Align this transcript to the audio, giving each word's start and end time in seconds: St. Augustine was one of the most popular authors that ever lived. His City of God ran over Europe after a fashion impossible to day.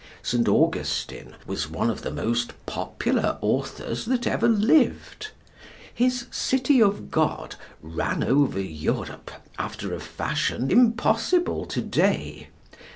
St. 0.23 0.47
Augustine 0.47 1.35
was 1.45 1.69
one 1.69 1.91
of 1.91 2.01
the 2.01 2.09
most 2.09 2.53
popular 2.65 3.37
authors 3.39 4.05
that 4.05 4.25
ever 4.25 4.47
lived. 4.47 5.29
His 5.93 6.25
City 6.31 6.81
of 6.81 7.11
God 7.11 7.53
ran 7.83 8.23
over 8.23 8.59
Europe 8.59 9.29
after 9.59 9.93
a 9.93 9.99
fashion 9.99 10.71
impossible 10.71 11.67
to 11.67 11.81
day. 11.83 12.47